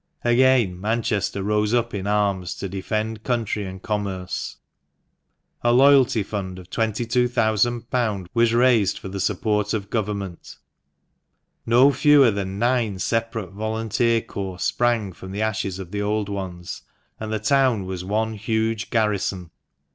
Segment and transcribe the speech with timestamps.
[0.23, 4.57] Again Manchester rose up in arms to defend country and commerce.
[5.61, 10.57] A" Loyalty Fund" of £22,000 was raised for the support of Government.
[11.67, 16.81] No fewer than nine separate volunteer corps sprang from the ashes of the old ones,
[17.19, 19.51] and the town was one huge garrison.